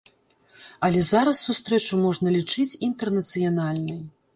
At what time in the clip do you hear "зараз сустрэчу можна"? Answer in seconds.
1.11-2.27